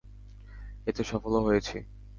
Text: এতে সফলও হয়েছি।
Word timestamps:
এতে 0.87 1.01
সফলও 1.03 1.45
হয়েছি। 1.47 1.77